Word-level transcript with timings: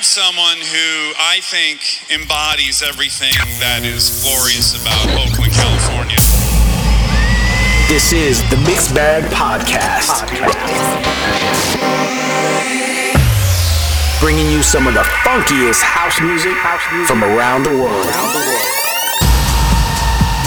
have 0.00 0.06
someone 0.06 0.56
who 0.56 1.12
I 1.20 1.40
think 1.42 2.08
embodies 2.08 2.80
everything 2.80 3.36
that 3.60 3.84
is 3.84 4.24
glorious 4.24 4.72
about 4.72 5.04
Oakland, 5.12 5.52
California. 5.52 6.16
This 7.84 8.08
is 8.08 8.40
the 8.48 8.56
Mixed 8.64 8.94
Bag 8.94 9.28
Podcast. 9.28 10.24
Bringing 14.20 14.48
you 14.50 14.62
some 14.62 14.86
of 14.86 14.94
the 14.94 15.04
funkiest 15.20 15.82
house 15.84 16.16
music 16.24 16.56
from 17.04 17.22
around 17.22 17.64
the 17.64 17.76
world. 17.76 18.08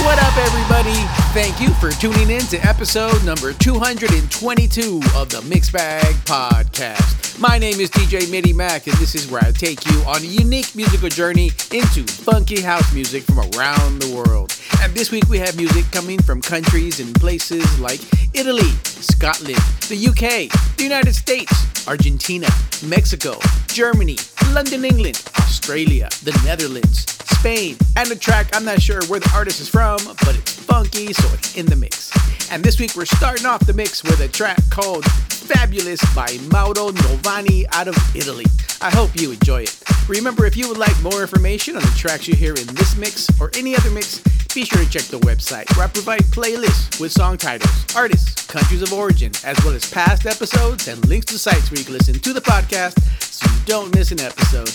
What 0.01 0.17
up, 0.17 0.33
everybody? 0.33 1.22
Thank 1.33 1.59
you 1.59 1.69
for 1.73 1.89
tuning 1.89 2.29
in 2.29 2.41
to 2.41 2.59
episode 2.59 3.25
number 3.25 3.53
222 3.53 5.01
of 5.15 5.31
the 5.31 5.41
Mix 5.49 5.71
Bag 5.71 6.13
Podcast. 6.25 7.39
My 7.39 7.57
name 7.57 7.79
is 7.79 7.89
DJ 7.89 8.27
Midimack, 8.27 8.85
and 8.85 8.95
this 8.99 9.15
is 9.15 9.31
where 9.31 9.43
I 9.43 9.49
take 9.49 9.83
you 9.87 9.99
on 10.01 10.17
a 10.21 10.25
unique 10.25 10.75
musical 10.75 11.09
journey 11.09 11.47
into 11.71 12.03
funky 12.03 12.61
house 12.61 12.93
music 12.93 13.23
from 13.23 13.39
around 13.57 13.99
the 13.99 14.13
world. 14.15 14.55
And 14.81 14.93
this 14.93 15.09
week 15.09 15.27
we 15.27 15.39
have 15.39 15.57
music 15.57 15.85
coming 15.91 16.21
from 16.21 16.39
countries 16.39 16.99
and 16.99 17.15
places 17.15 17.79
like 17.79 18.01
Italy, 18.35 18.69
Scotland, 18.83 19.57
the 19.89 20.07
UK, 20.07 20.53
the 20.77 20.83
United 20.83 21.15
States, 21.15 21.72
Argentina, 21.87 22.47
Mexico, 22.85 23.37
Germany, 23.67 24.17
London, 24.51 24.85
England, 24.85 25.21
Australia, 25.39 26.09
the 26.23 26.39
Netherlands, 26.45 27.05
Spain, 27.37 27.77
and 27.97 28.09
a 28.11 28.15
track 28.15 28.47
I'm 28.53 28.65
not 28.65 28.81
sure 28.81 29.03
where 29.05 29.19
the 29.19 29.31
artist 29.35 29.59
is 29.59 29.69
from, 29.69 29.99
but 30.05 30.35
it's 30.35 30.53
funky, 30.53 31.13
so 31.13 31.27
it's 31.33 31.57
in 31.57 31.65
the 31.65 31.75
mix. 31.75 32.11
And 32.51 32.63
this 32.63 32.79
week 32.79 32.95
we're 32.95 33.05
starting 33.05 33.45
off 33.45 33.65
the 33.65 33.73
mix 33.73 34.03
with 34.03 34.19
a 34.21 34.27
track 34.27 34.59
called 34.69 35.05
Fabulous 35.05 36.01
by 36.15 36.37
Mauro 36.51 36.91
Novani 36.91 37.65
out 37.71 37.87
of 37.87 37.97
Italy. 38.15 38.45
I 38.81 38.89
hope 38.89 39.11
you 39.19 39.31
enjoy 39.31 39.63
it. 39.63 39.83
Remember, 40.07 40.45
if 40.45 40.57
you 40.57 40.67
would 40.67 40.77
like 40.77 40.99
more 41.01 41.21
information 41.21 41.75
on 41.75 41.81
the 41.81 41.93
tracks 41.97 42.27
you 42.27 42.35
hear 42.35 42.53
in 42.53 42.67
this 42.75 42.97
mix 42.97 43.27
or 43.39 43.49
any 43.55 43.75
other 43.75 43.89
mix, 43.89 44.19
be 44.53 44.65
sure 44.65 44.83
to 44.83 44.89
check 44.89 45.03
the 45.03 45.19
website 45.19 45.65
where 45.75 45.85
I 45.85 45.89
provide 45.89 46.21
playlists 46.25 46.99
with 46.99 47.11
song 47.11 47.37
titles, 47.37 47.71
artists, 47.95 48.45
countries 48.45 48.83
of 48.83 48.93
origin, 48.93 49.31
as 49.43 49.57
well 49.65 49.73
as 49.73 49.89
past 49.89 50.25
episodes 50.25 50.87
and 50.87 51.03
links 51.07 51.25
to 51.27 51.39
sites 51.39 51.71
can 51.81 51.93
listen 51.93 52.13
to 52.13 52.33
the 52.33 52.41
podcast 52.41 53.01
so 53.21 53.49
you 53.49 53.65
don't 53.65 53.95
miss 53.95 54.11
an 54.11 54.19
episode 54.19 54.69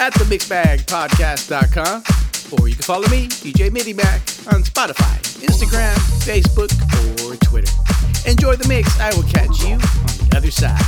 at 0.00 0.12
themixbagpodcast.com 0.14 2.02
or 2.58 2.68
you 2.68 2.74
can 2.74 2.82
follow 2.82 3.08
me, 3.08 3.28
DJ 3.28 3.70
Midimack, 3.70 4.52
on 4.52 4.62
Spotify, 4.62 5.16
Instagram, 5.44 5.94
Facebook, 6.24 6.72
or 7.24 7.36
Twitter. 7.36 7.72
Enjoy 8.26 8.56
the 8.56 8.66
mix. 8.66 8.98
I 8.98 9.14
will 9.14 9.22
catch 9.24 9.62
you 9.62 9.74
on 9.74 9.78
the 9.78 10.36
other 10.36 10.50
side. 10.50 10.80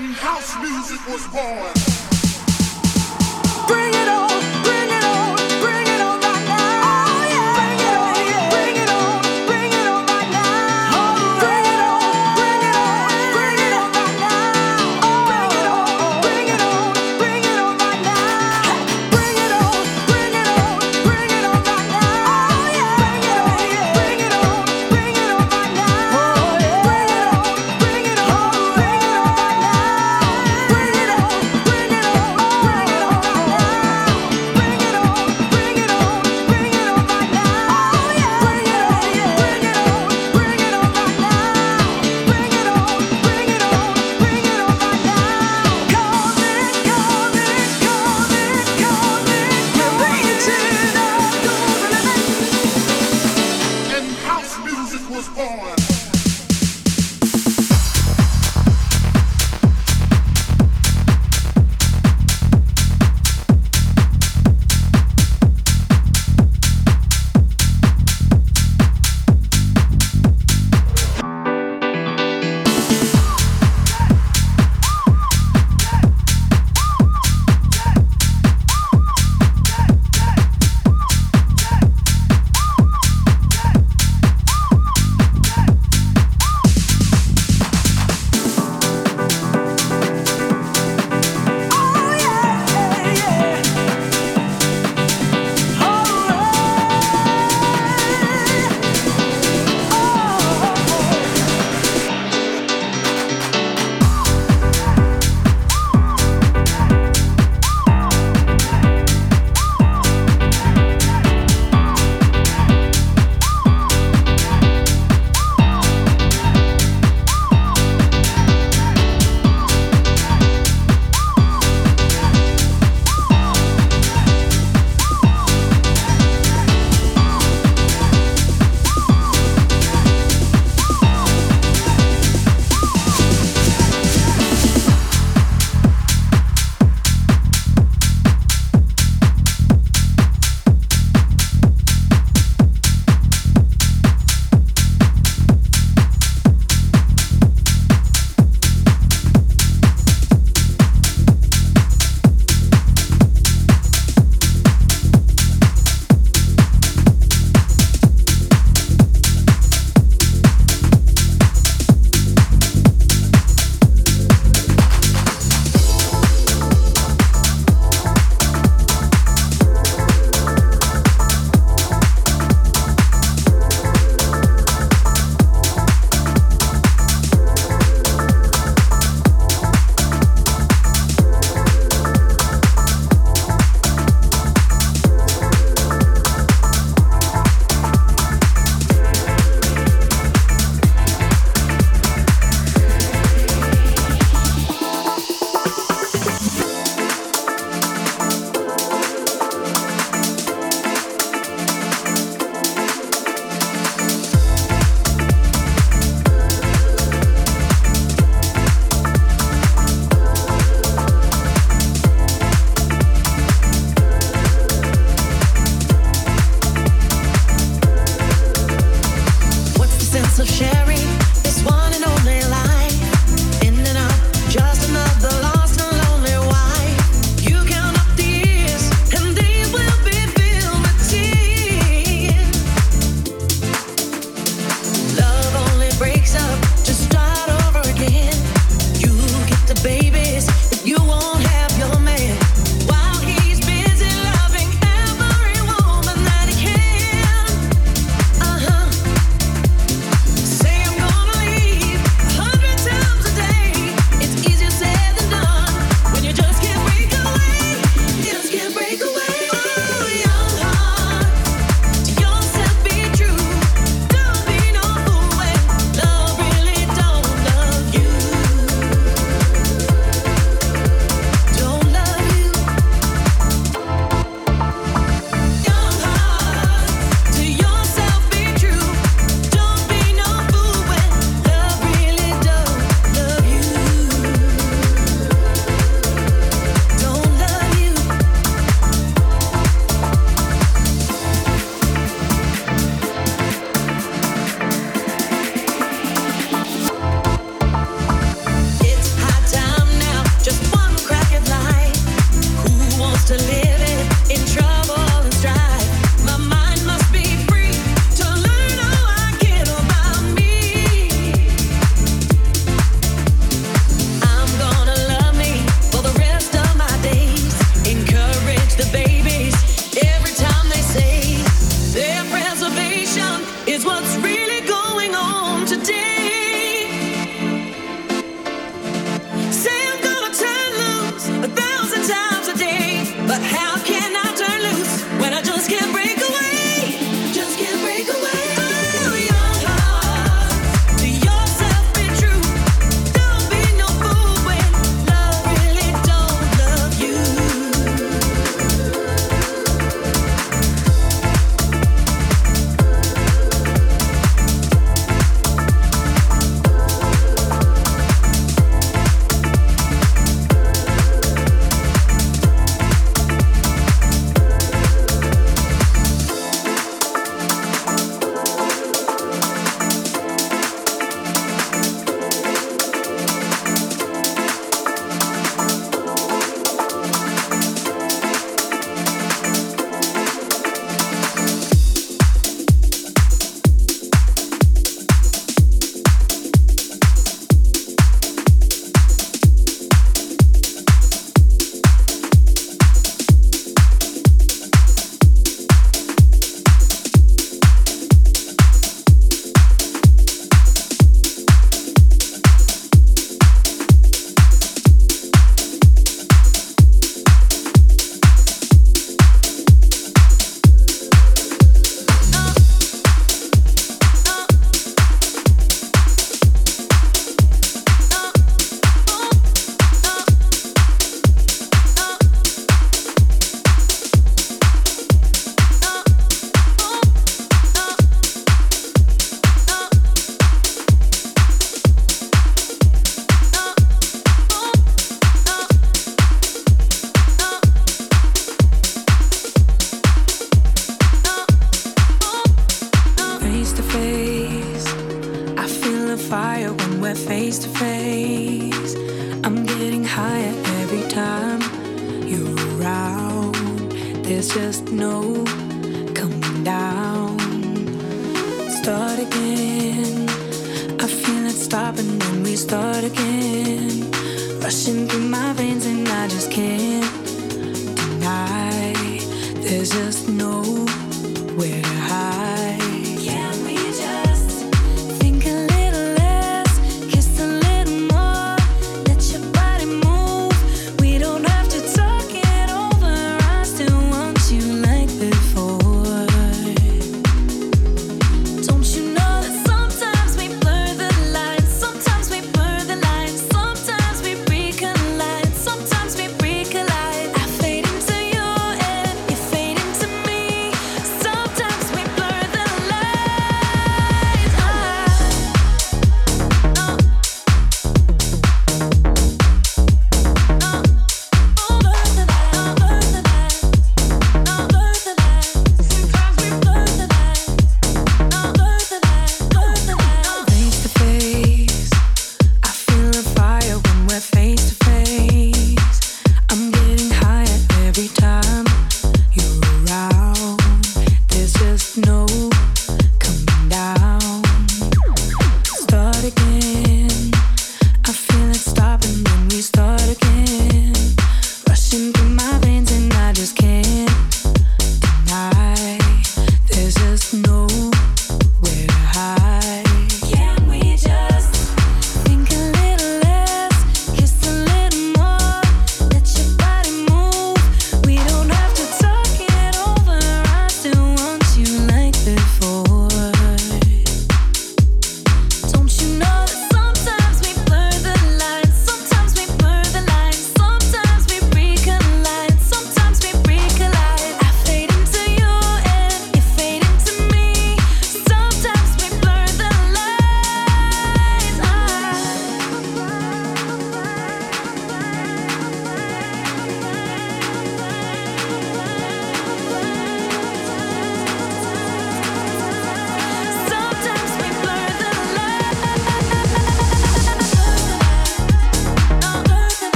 And 0.00 0.14
house 0.14 0.56
music 0.62 1.00
was 1.08 1.26
born. 1.28 1.72
Bring 3.68 3.92
it 3.92 4.08
on, 4.08 4.40
bring 4.64 4.88
it 4.88 4.88
on, 4.88 4.88
bring 4.88 4.89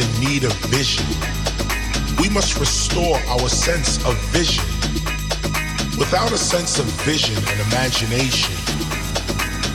in 0.00 0.20
need 0.20 0.44
of 0.44 0.52
vision. 0.66 1.04
We 2.20 2.28
must 2.28 2.58
restore 2.60 3.16
our 3.26 3.48
sense 3.48 3.96
of 4.04 4.16
vision. 4.30 4.64
Without 5.98 6.30
a 6.30 6.38
sense 6.38 6.78
of 6.78 6.86
vision 7.02 7.36
and 7.36 7.60
imagination, 7.72 8.54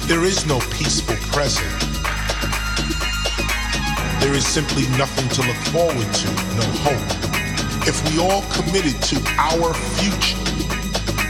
there 0.07 0.23
is 0.23 0.45
no 0.45 0.59
peaceful 0.71 1.15
present. 1.31 1.67
There 4.21 4.33
is 4.33 4.45
simply 4.47 4.87
nothing 4.97 5.27
to 5.29 5.41
look 5.41 5.61
forward 5.75 6.13
to, 6.13 6.27
no 6.55 6.67
hope. 6.87 7.09
If 7.85 7.99
we 8.09 8.19
all 8.19 8.43
committed 8.53 9.01
to 9.11 9.17
our 9.37 9.73
future, 9.99 10.39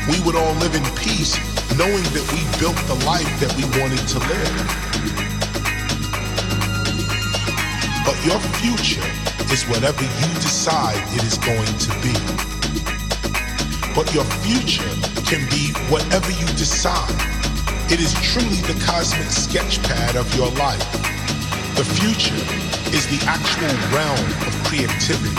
we 0.10 0.20
would 0.22 0.36
all 0.36 0.54
live 0.56 0.76
in 0.76 0.86
peace, 0.96 1.34
knowing 1.78 2.04
that 2.14 2.26
we 2.30 2.41
built 2.60 2.78
the 2.86 3.06
life 3.06 3.32
that 3.39 3.54
we 3.58 3.64
wanted 3.82 4.06
to 4.10 4.20
live. 4.20 4.93
But 8.06 8.20
your 8.26 8.39
future 8.60 9.08
is 9.54 9.64
whatever 9.68 10.04
you 10.04 10.30
decide 10.43 11.01
it 11.16 11.24
is 11.24 11.38
going 11.38 11.74
to 11.88 11.91
be. 12.04 12.14
But 13.95 14.14
your 14.14 14.26
future 14.43 14.89
can 15.24 15.47
be 15.49 15.72
whatever 15.89 16.32
you 16.32 16.45
decide. 16.58 17.16
It 17.91 17.99
is 17.99 18.14
truly 18.22 18.60
the 18.68 18.76
cosmic 18.86 19.28
sketchpad 19.28 20.16
of 20.16 20.28
your 20.36 20.49
life. 20.51 20.84
The 21.76 21.86
future 21.86 22.43
is 22.93 23.08
the 23.08 23.24
actual 23.26 23.74
realm 23.95 24.28
of 24.47 24.54
creativity. 24.66 25.36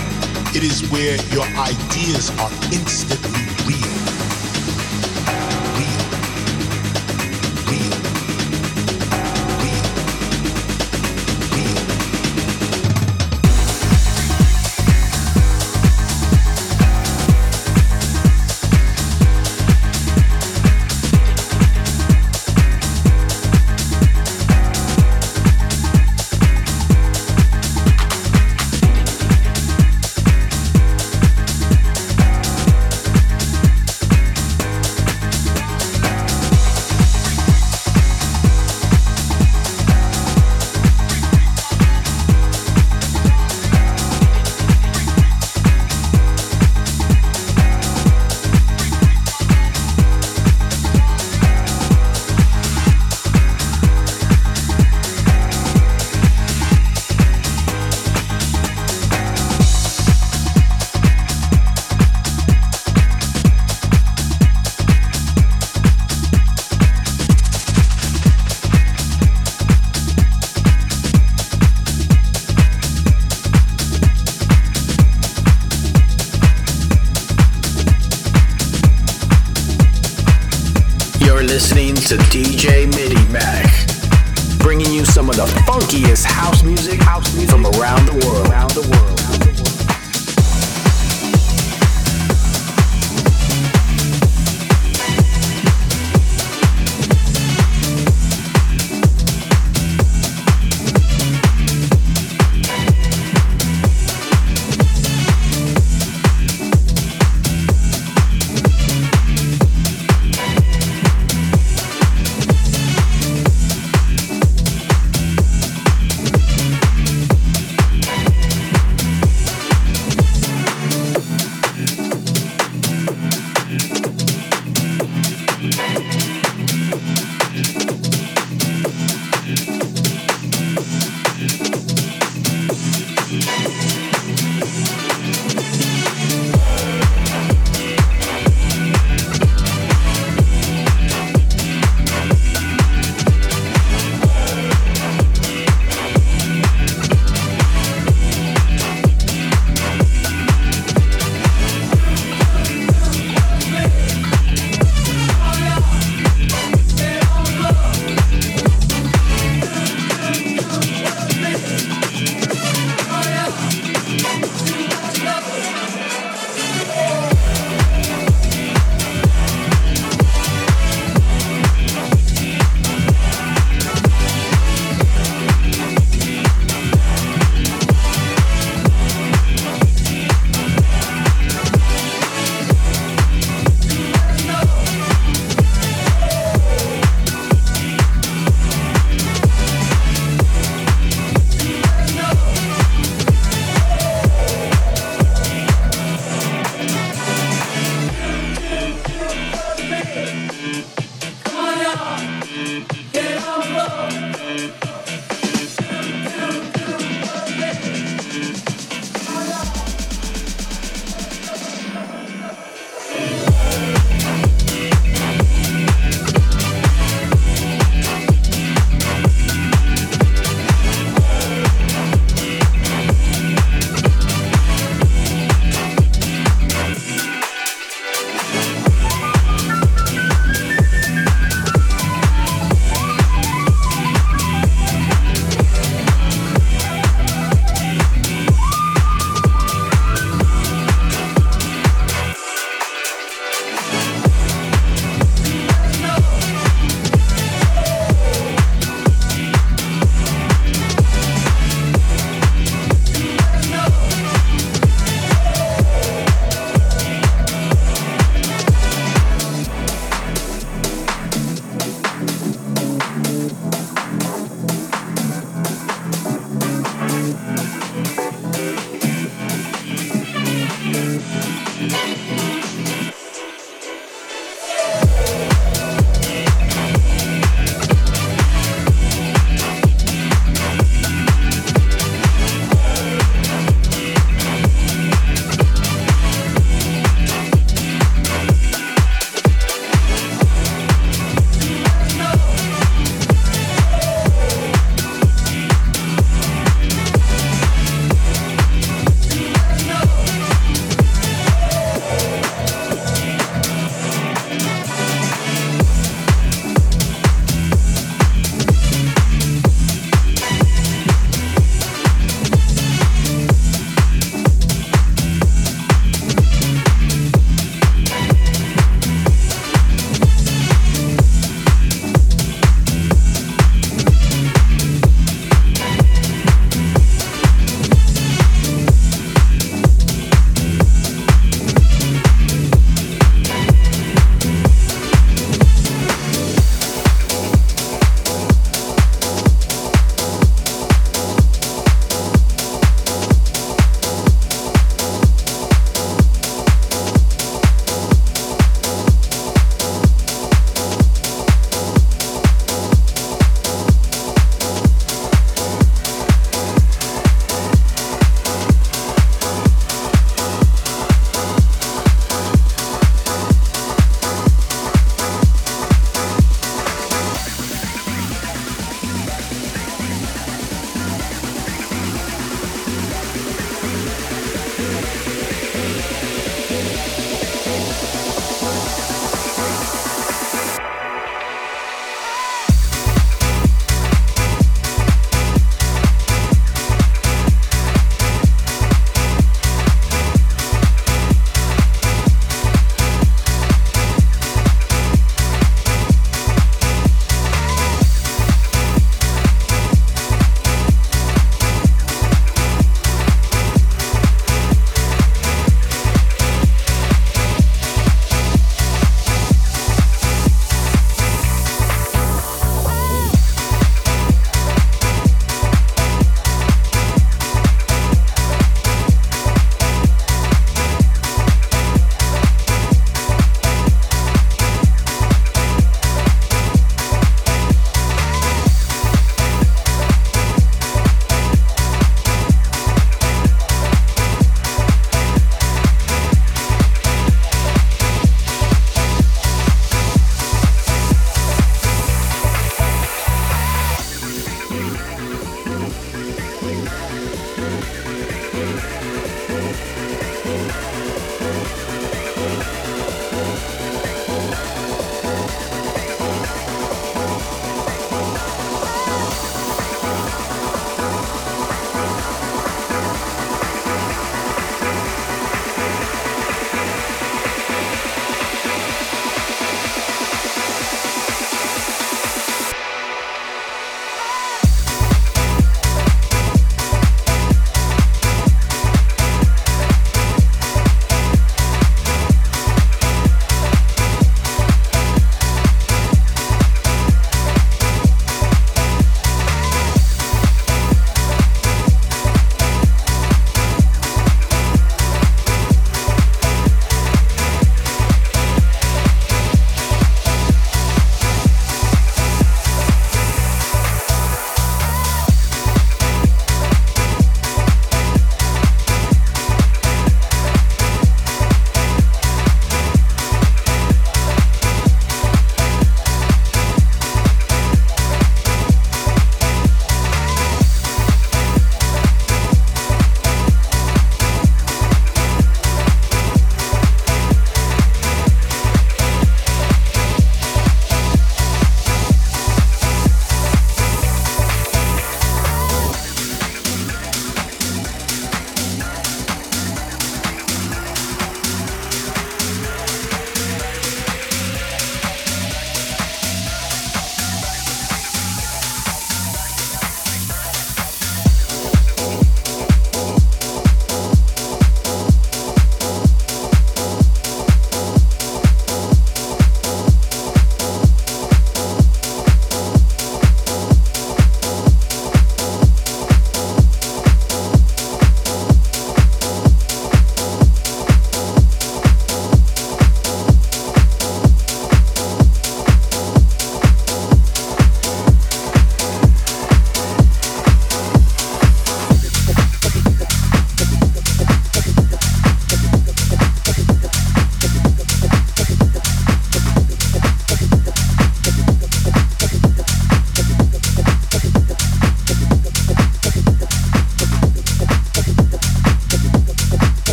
It 0.56 0.62
is 0.64 0.88
where 0.90 1.16
your 1.32 1.44
ideas 1.58 2.30
are 2.38 2.50
instantly 2.72 3.44
real. 3.66 4.03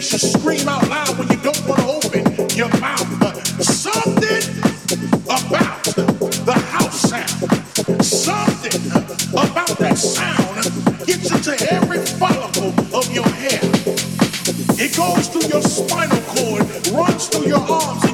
you 0.00 0.18
scream 0.18 0.66
out 0.66 0.88
loud 0.88 1.18
when 1.18 1.28
you 1.28 1.36
don't 1.42 1.66
want 1.68 1.78
to 1.80 1.86
open 1.86 2.48
your 2.56 2.70
mouth. 2.80 3.06
Something 3.62 4.40
about 5.24 5.84
the 5.84 6.54
house 6.54 7.00
sound, 7.02 8.02
something 8.02 8.80
about 9.32 9.76
that 9.78 9.98
sound 9.98 11.06
gets 11.06 11.30
into 11.30 11.52
every 11.70 11.98
follicle 11.98 12.72
of 12.96 13.12
your 13.12 13.28
hair. 13.28 13.60
It 14.80 14.96
goes 14.96 15.28
through 15.28 15.50
your 15.50 15.62
spinal 15.62 16.22
cord, 16.32 16.88
runs 16.88 17.28
through 17.28 17.48
your 17.48 17.60
arms. 17.60 18.09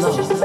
Слава. 0.00 0.37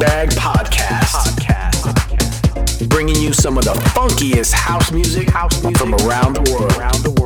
Bag 0.00 0.30
Podcast. 0.30 1.12
Podcast. 1.12 2.88
Bringing 2.88 3.16
you 3.16 3.34
some 3.34 3.58
of 3.58 3.64
the 3.64 3.74
funkiest 3.94 4.54
house 4.54 4.90
music, 4.90 5.28
house 5.28 5.62
music 5.62 5.76
from 5.76 5.94
around 5.94 6.36
the 6.36 6.50
world. 6.50 6.72
Around 6.78 7.02
the 7.04 7.10
world. 7.10 7.19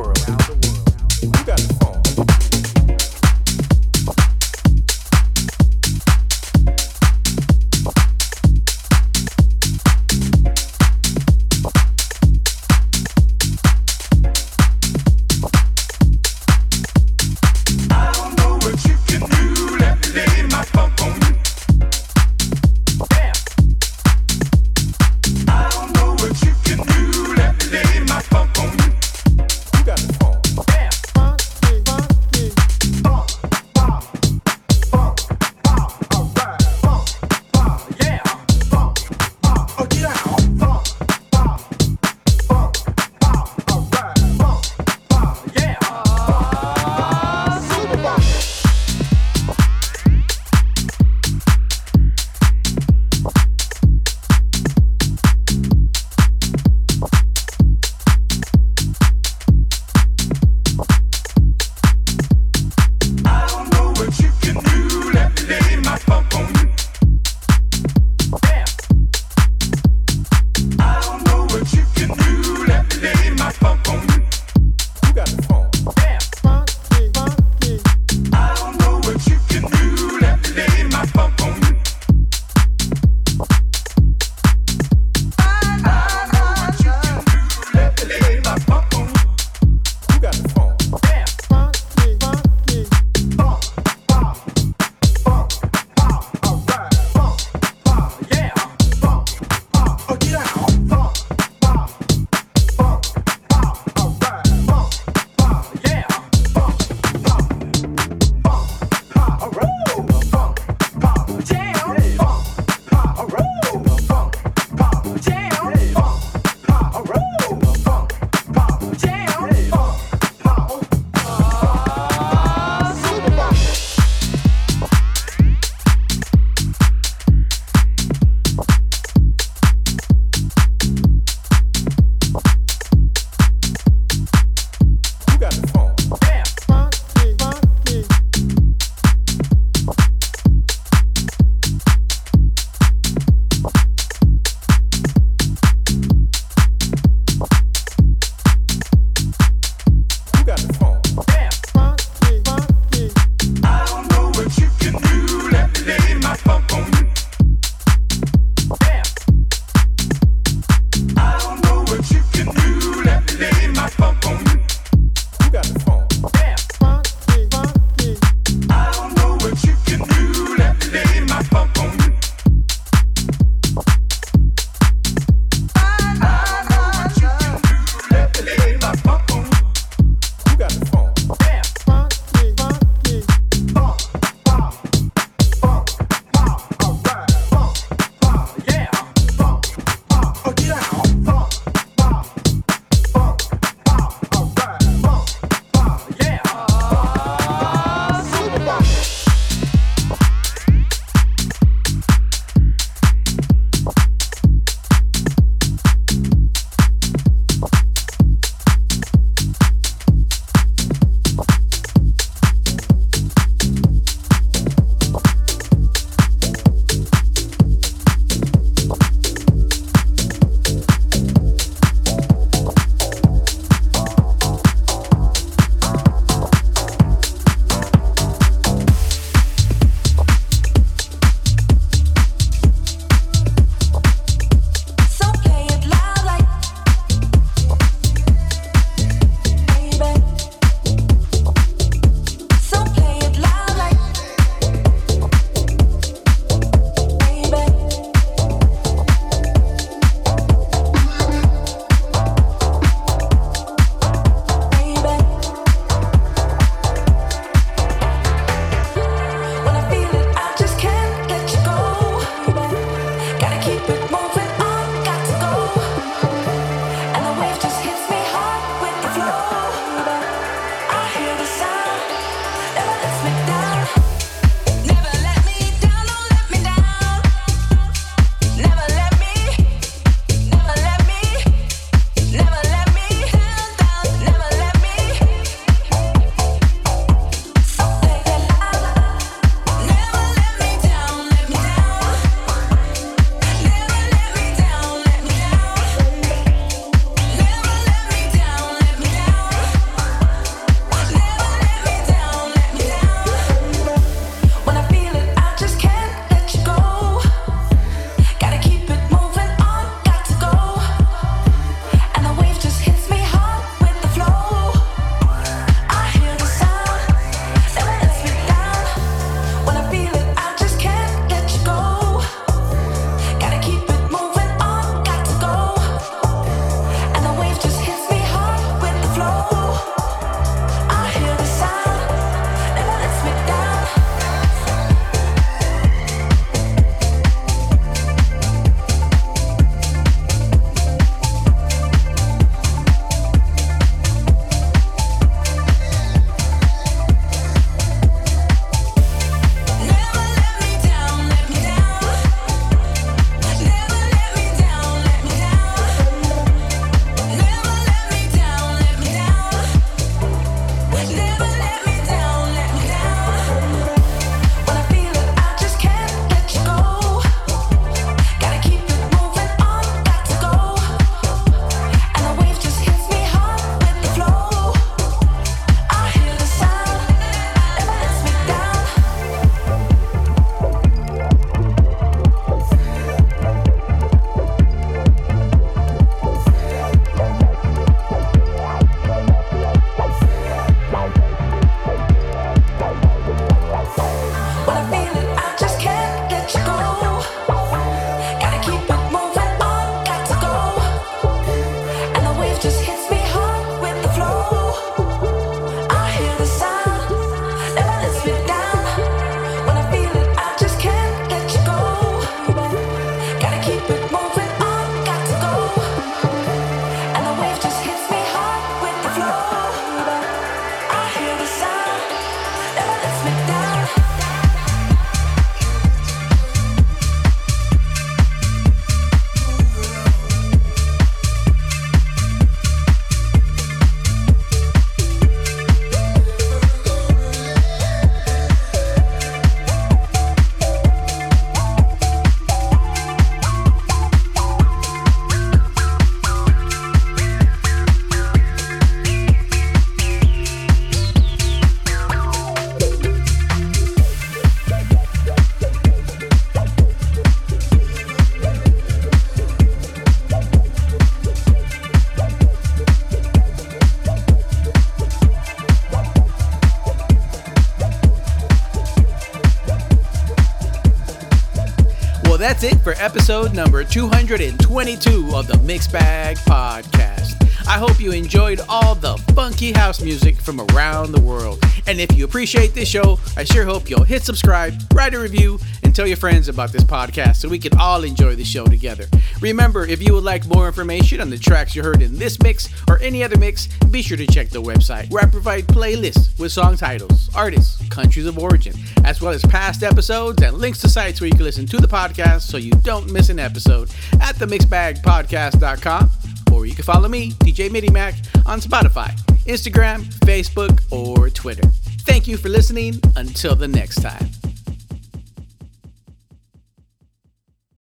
That's 472.45 472.61
it 472.61 472.79
for 472.83 472.93
episode 472.99 473.55
number 473.55 473.83
222 473.83 475.31
of 475.33 475.47
the 475.47 475.57
Mix 475.63 475.87
Bag 475.87 476.37
Podcast. 476.37 477.41
I 477.67 477.79
hope 477.79 477.99
you 477.99 478.11
enjoyed 478.11 478.61
all 478.69 478.93
the 478.93 479.17
funky 479.33 479.71
house 479.71 479.99
music 479.99 480.39
from 480.39 480.61
around 480.61 481.11
the 481.11 481.21
world. 481.21 481.59
And 481.87 481.99
if 481.99 482.15
you 482.15 482.23
appreciate 482.23 482.75
this 482.75 482.87
show, 482.87 483.17
I 483.35 483.45
sure 483.45 483.65
hope 483.65 483.89
you'll 483.89 484.03
hit 484.03 484.21
subscribe, 484.21 484.75
write 484.93 485.15
a 485.15 485.19
review, 485.19 485.57
and 485.81 485.95
tell 485.95 486.05
your 486.05 486.17
friends 486.17 486.47
about 486.47 486.71
this 486.71 486.83
podcast 486.83 487.37
so 487.37 487.49
we 487.49 487.57
can 487.57 487.75
all 487.79 488.03
enjoy 488.03 488.35
the 488.35 488.43
show 488.43 488.65
together. 488.65 489.05
Remember, 489.41 489.83
if 489.83 490.03
you 490.03 490.13
would 490.13 490.23
like 490.23 490.45
more 490.45 490.67
information 490.67 491.21
on 491.21 491.31
the 491.31 491.39
tracks 491.39 491.75
you 491.75 491.81
heard 491.81 492.03
in 492.03 492.19
this 492.19 492.39
mix 492.43 492.69
or 492.87 492.99
any 492.99 493.23
other 493.23 493.39
mix, 493.39 493.67
be 493.89 494.03
sure 494.03 494.17
to 494.17 494.27
check 494.27 494.49
the 494.49 494.61
website 494.61 495.09
where 495.09 495.23
I 495.23 495.27
provide 495.27 495.65
playlists 495.65 496.39
with 496.39 496.51
song 496.51 496.77
titles, 496.77 497.29
artists, 497.33 497.89
countries 497.89 498.27
of 498.27 498.37
origin, 498.37 498.75
as 499.05 499.21
well 499.21 499.31
as 499.31 499.43
past 499.43 499.83
episodes 499.83 500.41
and 500.41 500.57
links 500.57 500.81
to 500.81 500.89
sites 500.89 501.21
where 501.21 501.27
you 501.27 501.35
can 501.35 501.45
listen 501.45 501.65
to 501.67 501.77
the 501.77 501.87
podcast 501.87 502.41
so 502.41 502.57
you 502.57 502.71
don't 502.81 503.11
miss 503.11 503.29
an 503.29 503.39
episode 503.39 503.89
at 504.21 504.35
themixbagpodcast.com 504.35 506.09
or 506.51 506.65
you 506.65 506.73
can 506.73 506.83
follow 506.83 507.07
me, 507.07 507.31
DJ 507.33 507.69
Midimack, 507.69 508.15
on 508.45 508.59
Spotify, 508.59 509.15
Instagram, 509.45 510.03
Facebook, 510.21 510.81
or 510.91 511.29
Twitter. 511.29 511.67
Thank 512.05 512.27
you 512.27 512.37
for 512.37 512.49
listening. 512.49 512.95
Until 513.15 513.55
the 513.55 513.67
next 513.67 514.01
time. 514.01 514.34